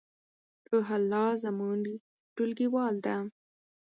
روح 0.71 0.87
الله 0.99 1.27
زمونږ 1.43 1.81
ټولګیوال 2.35 2.95
ده 3.05 3.15